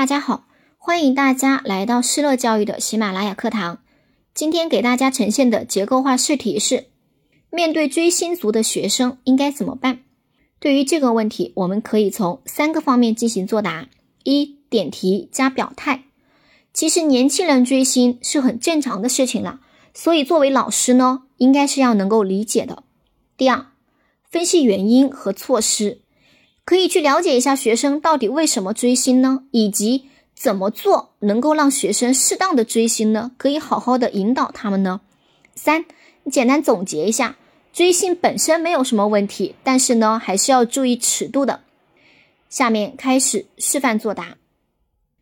[0.00, 0.46] 大家好，
[0.78, 3.80] 欢迎大家来到施乐教育的喜马拉雅课堂。
[4.32, 6.86] 今天给大家呈现的结构化试题是：
[7.50, 9.98] 面对追星族的学生应该怎么办？
[10.58, 13.90] 对于这个问题，我们可以从三个方面进行作答：
[14.24, 16.04] 一、点题加表态。
[16.72, 19.60] 其实年轻人追星是很正常的事情了，
[19.92, 22.84] 所以作为老师呢，应该是要能够理解的。
[23.36, 23.66] 第二，
[24.30, 26.00] 分析原因和措施。
[26.70, 29.42] 可以去了解一下学生到底为什么追星呢？
[29.50, 30.04] 以及
[30.36, 33.32] 怎么做能够让学生适当的追星呢？
[33.38, 35.00] 可以好好的引导他们呢。
[35.56, 35.84] 三，
[36.30, 37.36] 简单总结一下，
[37.72, 41.64] 追星本身没有什么问题，但是呢，还是要注意尺度的。
[42.48, 44.36] 下面开始示范作答。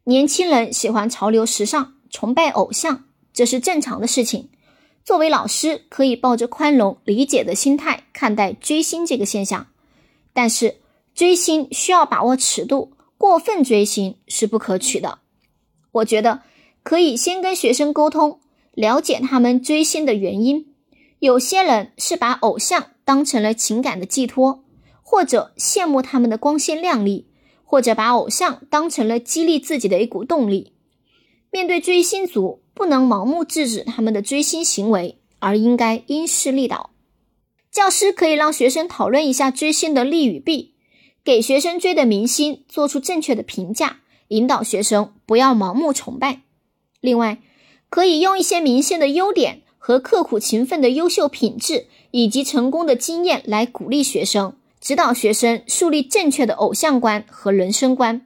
[0.05, 4.51] 年轻人喜欢潮流时尚，崇拜偶像，这是正常的事情。
[5.03, 9.69] 作为老师，可以抱着宽容理解的心态看待追星这个现象，
[10.34, 10.77] 但是。
[11.19, 15.19] 追星需要把握尺度，过分追星是不可取的。
[15.91, 16.43] 我觉得
[16.85, 18.39] 可以先跟学生沟通，
[18.70, 20.73] 了解他们追星的原因。
[21.19, 24.62] 有些人是把偶像当成了情感的寄托，
[25.03, 27.27] 或者羡慕他们的光鲜亮丽，
[27.64, 30.75] 或者把偶像当成了激励自己的一股动力。
[31.51, 36.91] 面对追星族，不能盲目制止他们的追星行为，而应该因势利导。
[37.73, 40.77] 教师可以让学生讨论一下追星的利与弊。
[41.29, 43.98] 给学生追的明星做出正确的评价，
[44.29, 46.41] 引导学生不要盲目崇拜。
[47.03, 47.43] 另外，
[47.91, 58.25] 可以用一些明星的优点和刻苦勤奋的优秀品质，以及成功的经验来鼓励学生，指导学生树立正确的偶像观和人生观。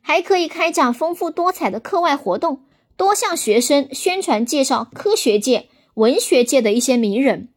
[0.00, 2.60] 还可以开展丰富多彩的课外活动，
[2.96, 7.48] 多向学生宣传介绍科学界、文学界的一些名人，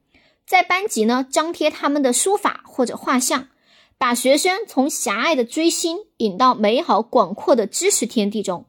[0.47, 3.49] 在班级呢张贴他们的书法或者画像。
[4.01, 8.65] 把学生从狭隘的追星引到美好广阔的知识天地中，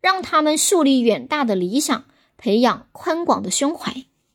[0.00, 4.02] 让他们树立远大的理想，培养宽广的胸怀。